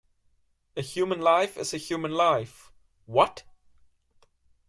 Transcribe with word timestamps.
A 0.75 0.81
human 0.81 1.21
life 1.21 1.57
is 1.57 1.75
a 1.75 1.77
human 1.77 2.09
life, 2.13 2.71
what? 3.05 3.43